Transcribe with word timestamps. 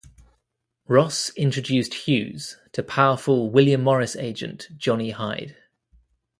Ross 0.87 1.29
introduced 1.35 1.93
Hughes 1.93 2.57
to 2.71 2.81
powerful 2.81 3.51
William 3.51 3.83
Morris 3.83 4.15
agent 4.15 4.67
Johnny 4.75 5.11
Hyde. 5.11 5.55